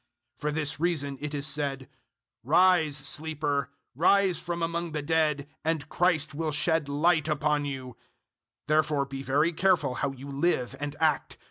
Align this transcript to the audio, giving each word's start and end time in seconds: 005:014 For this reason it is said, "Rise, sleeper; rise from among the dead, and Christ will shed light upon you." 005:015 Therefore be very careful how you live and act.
005:014 0.37 0.41
For 0.41 0.51
this 0.51 0.79
reason 0.79 1.17
it 1.21 1.33
is 1.35 1.45
said, 1.45 1.87
"Rise, 2.43 2.97
sleeper; 2.97 3.69
rise 3.95 4.39
from 4.39 4.63
among 4.63 4.93
the 4.93 5.03
dead, 5.03 5.47
and 5.63 5.87
Christ 5.89 6.33
will 6.33 6.49
shed 6.51 6.89
light 6.89 7.27
upon 7.27 7.65
you." 7.65 7.89
005:015 8.63 8.67
Therefore 8.69 9.05
be 9.05 9.21
very 9.21 9.53
careful 9.53 9.93
how 9.93 10.09
you 10.11 10.31
live 10.31 10.75
and 10.79 10.95
act. 10.99 11.37